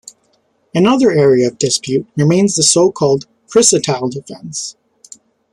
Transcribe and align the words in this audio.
Another 0.73 1.11
area 1.11 1.47
of 1.47 1.59
dispute 1.59 2.07
remains 2.17 2.55
the 2.55 2.63
so-called 2.63 3.27
chrysotile-defense. 3.47 4.75